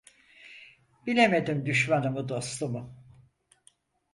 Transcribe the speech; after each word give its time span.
Bilemedim 1.07 1.65
düşmanımı 1.65 2.27
dostumu. 2.29 2.95